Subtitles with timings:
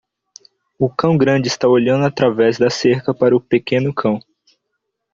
[0.79, 4.19] O cão grande está olhando através da cerca para o pequeno cão.